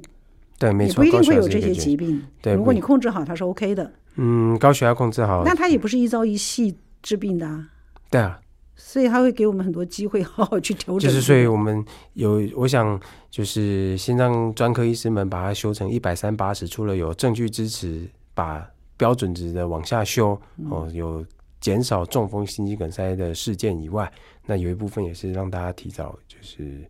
[0.58, 2.22] 对，没错，你不一定会有这些疾病。
[2.42, 3.90] 对，如果你控制好，它是 OK 的。
[4.16, 7.68] 嗯，高血压控制好，那它也不是一朝一夕治病的啊。
[8.10, 8.38] 对啊，
[8.74, 11.10] 所以它会给我们很多机会，好好去调整。
[11.10, 13.00] 就是，所以我们有，我想，
[13.30, 18.62] 就是心脏专科医师们把它修成一百三八十，除了有证据支持，把
[18.98, 21.24] 标准值的往下修，嗯、哦，有
[21.60, 24.10] 减少中风、心肌梗塞的事件以外，
[24.44, 26.86] 那有一部分也是让大家提早就是。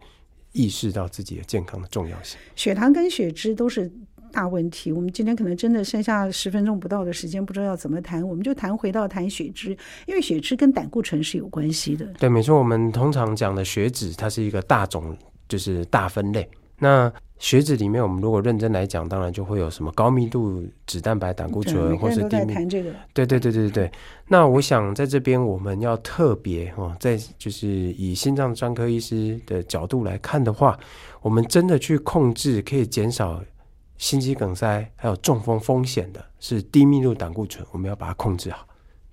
[0.56, 3.90] 意识到自己的健康的重要性，血糖跟血脂都是
[4.32, 4.90] 大问题。
[4.90, 12.06] 我们今天可能真的剩下十分钟不到的时间，不知道要怎么谈，我们就谈回到谈血脂，因为血脂跟胆固醇是有关系的。
[12.18, 15.14] 对，没错，我们通常讲的血脂，它是一个大种，
[15.46, 16.48] 就是大分类。
[16.78, 22.90] 那血脂里面，我们如果认真来讲，当然就会有什么高密度脂蛋白胆固醇，或是低密度。
[23.12, 23.92] 对对对对对对。
[24.28, 30.78] 那我想在这边我们要特别哦，在就是以心脏专科医师的角度来看的话，
[31.20, 33.42] 我们真的去控制可以减少
[33.98, 38.66] 心肌梗塞还有中风风险的，是低密度胆固醇，我们要把它控制好。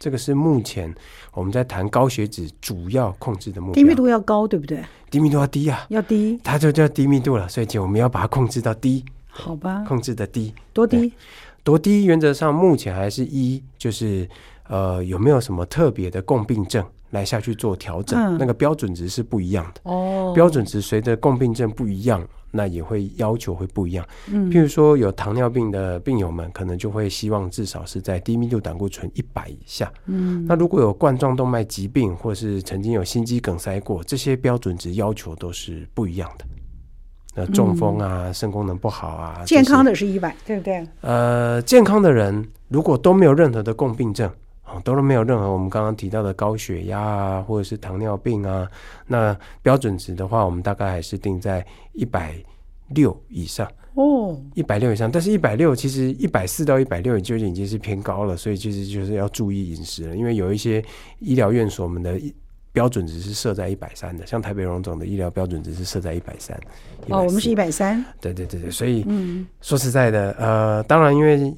[0.04, 0.94] 这个是目前
[1.34, 3.74] 我们在谈高血脂主要控制的目标。
[3.74, 4.84] 低密度要高，对不对？
[5.10, 7.48] 低密度要低啊，要低，它就叫低密度了。
[7.48, 9.86] 所以，我们要把它控制到低，好吧？
[9.88, 11.13] 控制的低，多低？
[11.63, 12.04] 多低？
[12.04, 14.28] 原则上目前还是一，就是
[14.68, 18.19] 呃，有没有什么特别的共病症来下去做调整？
[18.19, 20.34] 嗯、那个标准值是不一样的哦。
[20.36, 22.21] 标准值随着共病症不一样。
[22.56, 36.45] 那也会要求会不一样，嗯，譬如说有糖尿病的病友们，可能就会希望至少是在低密度胆固醇一百以下，嗯，那如果有冠状动脉疾病或是曾经有心肌梗塞过，这些标准值要求都是不一样的。
[37.34, 40.88] 那中风啊，肾功能不好啊，健康的是一百，对不对？
[41.02, 44.32] 呃，健康的人如果都没有任何的共病症。
[44.82, 48.68] 都没有任何我们刚刚提到的高血压啊，或者是糖尿病啊，
[49.08, 52.34] 那标准值的话，我们大概还是定在一百
[52.90, 55.12] 六以上哦，一百六以上。
[55.12, 60.16] 但是，一百六其实一百四到一百六就已经是偏高了，所以其实就是要注意饮食了。
[60.16, 60.84] 因为有一些
[61.20, 62.20] 医疗院所我们的
[62.72, 66.60] 标准值是设在一百三的，像台北荣总的医疗标准值是设在一百三。
[67.10, 68.04] 哦，我们是一百三。
[68.20, 71.54] 对对对对，所以嗯，说实在的，呃，当然因为。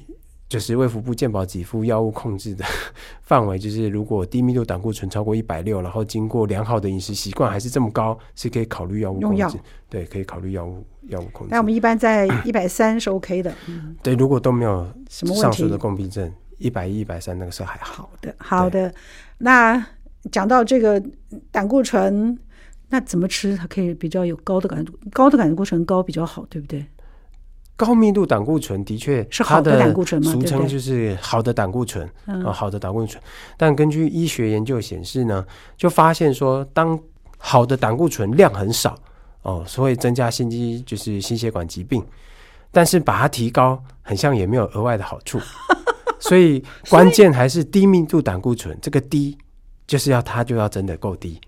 [0.48, 2.64] 就是卫福部健保给付药物控制的
[3.22, 9.38] 范围，就是如果低密度胆固醇超过一百六，然后经过良好的饮食习惯还是这么高，是可以考虑药物控制。
[9.38, 9.52] 用药。
[9.88, 11.50] 对，可以考虑药物药物控制。
[11.50, 13.52] 那我们一般在一百三是 OK 的。
[14.02, 18.04] 对，如果都没有上述的共病症，一百一、一百三那个时候还好。
[18.04, 18.94] 好的，好的。
[19.38, 19.84] 那
[20.30, 21.02] 讲到这个
[21.50, 22.38] 胆固醇，
[22.88, 26.84] 那怎么吃它可以比较有高的感高的胆固醇高比较好，对不对？
[27.76, 30.32] 高密度胆固醇的确是好的胆固醇吗？
[30.32, 33.22] 俗称就是好的胆固醇啊，好的胆固醇。
[33.56, 35.44] 但根据医学研究显示呢，
[35.76, 36.98] 就发现说，当
[37.36, 38.98] 好的胆固醇量很少
[39.42, 42.02] 哦，所以增加心肌就是心血管疾病。
[42.72, 45.38] 但是把它提高，很像也没有额外的好处。
[46.18, 49.36] 所以关键还是低密度胆固醇，这个低
[49.86, 51.40] 就是要它就要真的够低。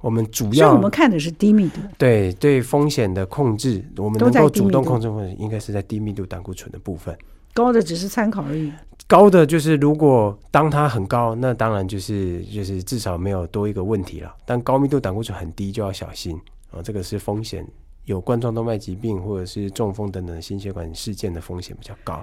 [0.00, 1.80] 我们主要，我们看的是低密度。
[1.98, 7.16] 对对，风险的控制，我们能够主动控制风险，应该是在低密度胆固醇的部分。
[7.54, 8.70] 高的只是参考而已。
[9.06, 14.34] 高的就是，如果当它很高，那当然就是就是至少没有多一个问题了。
[14.44, 16.38] 但高密度胆固醇很低，就要小心
[16.70, 17.66] 啊，这个是风险，
[18.04, 22.22] 有冠状动脉疾病或者是中风等等心血管事件的风险比较高。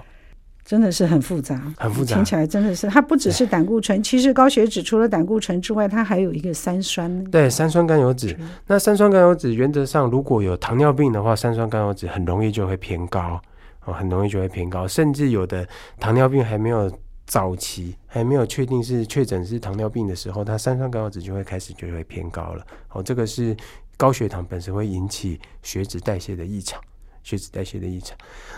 [0.64, 2.14] 真的是很复杂，很复杂。
[2.14, 7.22] 听起来真的是，它不只是胆固醇，其实高血脂除了胆固醇之外，它还有一个三酸。
[7.24, 8.34] 对，三酸甘油酯。
[8.66, 13.38] 那三酸甘油酯原则上，如果有糖尿病的话，三酸甘油酯很容易就会偏高，
[13.84, 14.88] 哦，很容易就会偏高。
[14.88, 15.68] 甚至有的
[16.00, 16.90] 糖尿病还没有
[17.26, 22.66] 早期，还没有确定是确诊是糖尿病的时候，它三酸甘油酯就会开始就会偏高了。
[22.90, 23.54] 哦，这个是
[23.98, 26.80] 高血糖本身会引起血脂代谢的异常。
[27.24, 28.16] 血脂代谢的异常，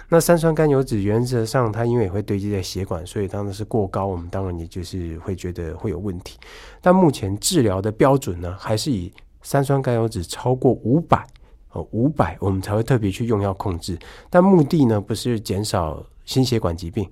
[0.09, 6.37] 那三酸甘油酯原则上它因为也会堆积在血管，所以当然是过高，我们当然也就是会觉得会有问题。
[6.81, 11.25] 但目前治疗的标准呢，还是以三酸甘油酯超过五百
[11.71, 13.97] 哦，五百我们才会特别去用药控制。
[14.29, 17.09] 但目的呢，不是减少心血管疾病，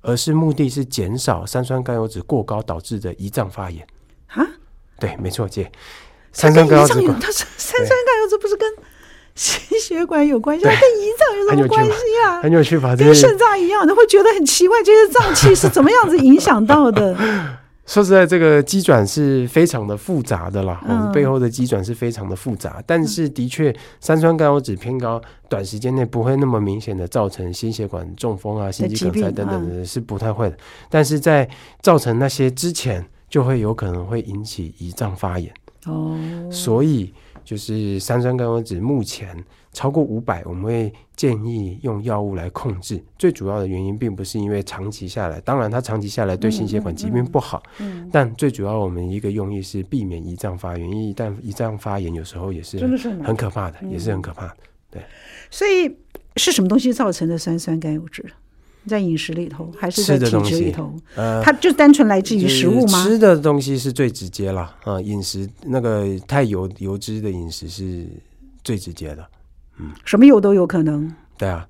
[0.00, 3.86] 而是目的是减少三酸甘油酯过高导致的胰脏发炎。
[4.26, 4.44] 啊？
[4.98, 5.70] 对，没错，姐，
[6.32, 8.68] 三酸甘油酯，它是三酸甘油酯不是跟？
[9.36, 10.78] 心血管有关系，跟胰
[11.18, 11.92] 脏有什么关系
[12.24, 12.40] 啊？
[12.42, 12.96] 很有趣吧？
[12.96, 17.14] 跟肾脏一样，你会觉得很奇怪，这些脏器是怎么样子影响到的？
[17.86, 22.82] 说实在，这个机转是非常的复杂的啦，嗯，背后的机转是非常的复杂。
[22.84, 30.56] 但是的确，三酸甘油酯偏高，短时间内不会那么明显的造成心血管中风啊、心肌梗塞等等的，是不太会的。
[30.90, 31.48] 但是在
[31.80, 35.52] 造成那些之前，就会有可能会引起胰脏发炎
[35.84, 36.18] 哦，
[36.50, 37.12] 所以。
[37.46, 43.00] 就是三酸甘油脂目前超过五百，我们会建议用药物来控制。
[43.16, 47.62] 最主要的原因并不是因为长期下来，当然它长期下来对心血管疾病不好。
[47.78, 52.78] 嗯，但最主要我们一个用意是避免胰脏发炎，因为一旦胰脏发炎，有时候也是
[53.22, 54.56] 很可怕的，也是很可怕的。
[54.90, 55.02] 对，
[55.48, 55.96] 所以
[56.34, 58.24] 是什么东西造成的三酸甘油酯？
[58.86, 60.92] 在饮食里头，还是在体质里头？
[61.14, 63.04] 呃，它就单纯来自于食物吗？
[63.04, 68.06] 吃的东西是最直接了啊，饮食那个太油油脂的饮食是
[68.62, 69.26] 最直接的。
[69.78, 71.12] 嗯，什么油都有可能。
[71.36, 71.66] 对啊。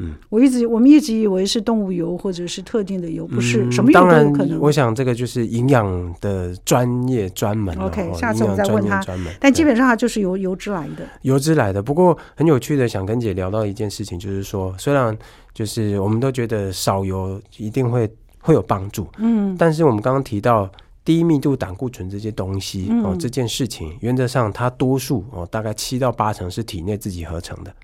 [0.00, 4.60] 嗯，我一直我们一直以为是动物油或者是特定的油，不是、嗯、什么油都有可能。
[4.60, 7.76] 我想这个就是营养的专业专门。
[7.80, 9.02] OK，下次我再问他。
[9.40, 11.82] 但基本上它就是由油脂来的，油脂来的。
[11.82, 15.18] 不过很有趣的，想跟姐聊到一件事情，就是说，虽然
[15.58, 20.70] 就是我们都觉得少油一定会会有帮助，嗯，但是我们刚刚提到
[21.04, 27.74] 低密度胆固醇这些东西、嗯、哦，这件事情原则上它多数哦，大概七到八成是体内自己合成的。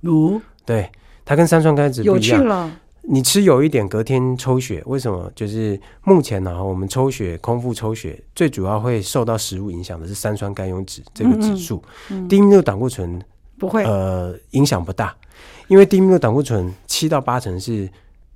[0.00, 0.88] 如，对。
[1.24, 2.70] 它跟三酸甘油酯不一样。
[3.00, 5.32] 你吃有一点，隔天抽血，为什么？
[5.34, 11.82] 就是目前呢，我们抽血，空腹抽血，最主要会受到食物影响的是三酸甘油酯这个指数。
[12.10, 13.20] 嗯嗯、低密度胆固醇
[13.58, 15.14] 不会，呃，影响不大，
[15.68, 17.88] 因为低密度胆固醇七到八成是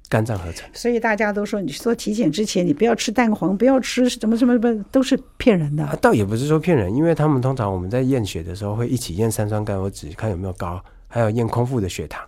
[0.08, 0.68] 肝脏合成。
[0.72, 5.84] 所以大家都说，你做体检之前，你不要吃蛋黄，不要吃什么什么什么，都是骗人的。
[5.84, 12.22] 啊，倒也不是说骗人，因为他们通常我们在验血的时候会一起验三酸甘油脂，看有没有高，还有验空腹的血糖。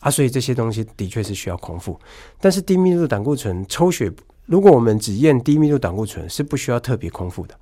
[0.00, 1.98] 啊，所以这些东西的确是需要空腹，
[2.40, 4.10] 但是低密度胆固醇抽血，
[4.46, 7.54] 如果我们只验低密度胆固醇，是不需要特别空腹的。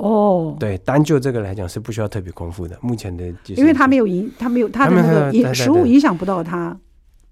[0.00, 2.74] 哦，对，单就这个来讲是不需要特别空腹的。
[2.80, 6.74] 目前的，因为它没有影，它没有它的那个食物影响不到它。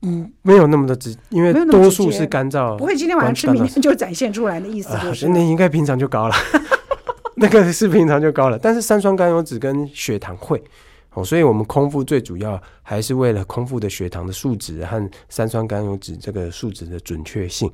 [0.02, 5.26] 嗯，没有那么多直，因为多数是干燥，不会今天晚上吃，明天就展现出来的意思就是。
[5.28, 6.34] 那、呃、应该平常就高了，
[7.36, 10.62] 那个是平常就高了，但是三酸甘油酯跟血糖会。
[11.14, 17.72] 哦，所以我们空腹最主要还是为了空腹的血糖的数值和三酸甘油酯这个数值的准确性。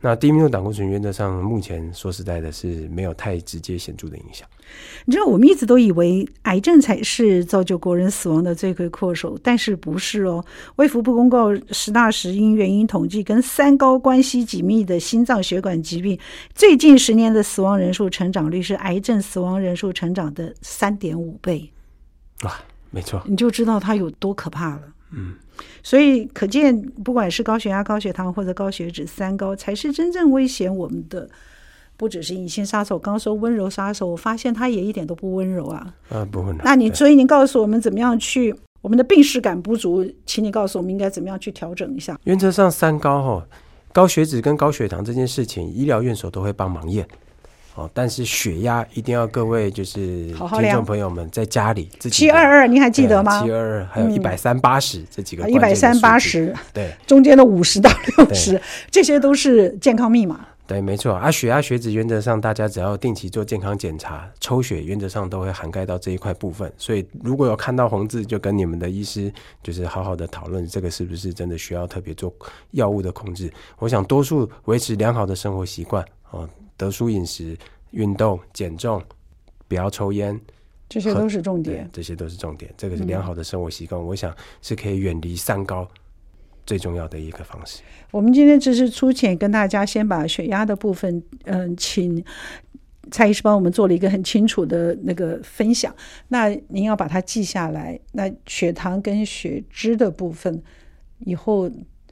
[0.00, 4.46] 那低密度胆固醇原则上目前说实在的是没有太直接显著的影响。
[5.06, 10.44] 你知道，我们一直都以为癌症才是造就国人死亡的罪魁祸首，但是不是哦？
[10.76, 16.18] 卫福部公告十大死因原因统计，跟三高关系紧密的心脏血管疾病，
[16.54, 21.68] 最近十年的死亡人数成长率是癌症死亡人数成长的三点五倍。
[22.42, 24.82] 啊，没错，你就知道它有多可怕了。
[25.12, 25.34] 嗯。
[25.82, 31.28] 所以可见，不管是高血压、高血糖或者高血脂，三高才是真正威胁我们的。
[31.96, 35.92] 不只是隐形杀手，刚刚说温柔杀手，我发现他也一点都不温柔啊。
[36.10, 36.62] 啊，不温柔。
[36.64, 42.16] 那你所以你告诉我们怎么样去我们的病视感不足，请你告诉我们应该怎么样去调整一下。
[42.22, 43.48] 原则上，三高哈，
[43.92, 47.04] 高血脂跟高血糖这件事情，医疗院所都会帮忙验。
[47.78, 53.40] 哦，但是血压一定要各位就是听众朋友们在家里自己七二二，你还记得吗？
[53.40, 58.60] 七二二还有一百三八十这几个一百三八十，对，中间的五十到六十，
[58.90, 60.44] 这些都是健康密码。
[60.66, 61.14] 对，没错。
[61.14, 66.70] 啊，血压、血脂原则上大家只要定期做健康检查，抽血原则上都会涵盖到这一块部分。
[66.76, 72.34] 所以如果有看到红字，就跟你们的医师就是好好的讨论这个是不是真的需要特别做
[72.72, 73.48] 药物的控制。
[73.78, 76.46] 我想多数维持良好的生活习惯哦。
[76.78, 77.54] 得舒饮食、
[77.90, 79.02] 运动、减重，
[79.66, 80.40] 不要抽烟，
[80.88, 81.90] 这些都是重点。
[81.92, 82.72] 这些都是重点。
[82.78, 85.86] 这个是良好的生活习惯，嗯、我想是可以远离三高
[86.64, 87.82] 最重要的一个方式。
[88.12, 92.24] 我们今天只是粗浅跟大家先把血压的部分，嗯，请
[93.10, 95.94] 蔡医师帮我们做了一个很清楚的那个分享。
[96.28, 97.98] 那您要把它记下来。
[98.12, 100.62] 那血糖跟血脂的部分，
[101.18, 101.68] 以后。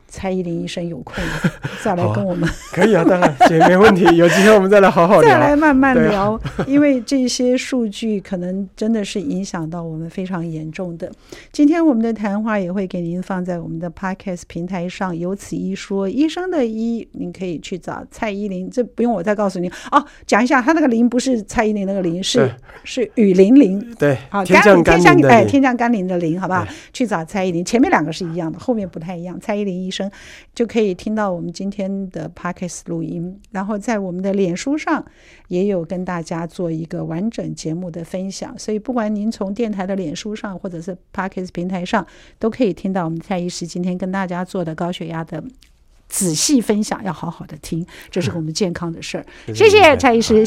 [0.08, 1.14] 蔡依林医生有空
[1.82, 11.10] 再来跟我们、啊，可以啊，当然姐没问题，有机会我们再来好好聊， 再来慢慢聊，啊、 因为这些数据可能真的是影响到我们非常严重的。
[11.52, 20.04] 今天我们的谈话也会给您放在我们的 Podcast 平台上，有此一说，医生的医，您可以去找蔡依林，这不用我再告诉您哦。
[20.26, 22.50] 讲一下，他那个林不是蔡依林那个林，是
[22.84, 26.66] 是雨霖铃，对，好，天降甘霖的，哎，天降甘霖的霖，好不好？
[26.92, 29.38] 去找蔡依林，前面两个是一样的，后面不太一样。
[29.40, 30.10] 蔡依林医生。
[30.54, 35.04] 就可以听到我们今天的 Podcast 录音，然后在我们的脸书上
[35.48, 38.56] 也有跟大家做一个完整节目的分享。
[38.58, 42.06] 所以，不管您从电台的脸书上，或者是 Podcast 平台上，
[42.38, 45.42] 都可以听到我们蔡医师今天跟大家做的高血压的
[46.08, 47.02] 仔细分享。
[47.04, 49.26] 要好好的听，这是我们健康的事儿。
[49.48, 50.44] 嗯、谢谢蔡医师。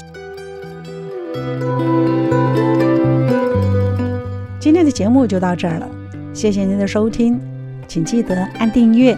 [4.60, 5.90] 今天的节目就到这儿了，
[6.34, 7.40] 谢谢您的收听。
[7.88, 9.18] 请记得按订阅，